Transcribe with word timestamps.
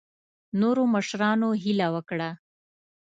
نورو 0.59 0.83
مشرانو 0.93 1.49
هیله 1.63 1.87
وکړه. 1.95 2.29